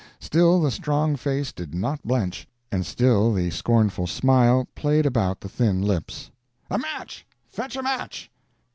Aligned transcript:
Still 0.19 0.59
the 0.59 0.71
strong 0.71 1.15
face 1.15 1.51
did 1.51 1.75
not 1.75 2.01
blench, 2.01 2.47
and 2.71 2.87
still 2.87 3.31
the 3.31 3.51
scornful 3.51 4.07
smile 4.07 4.67
played 4.73 5.05
about 5.05 5.41
the 5.41 5.47
thin 5.47 5.79
lips. 5.83 6.31
"A 6.71 6.79
match! 6.79 7.23
fetch 7.51 7.75
a 7.75 7.83
match!" 7.83 8.31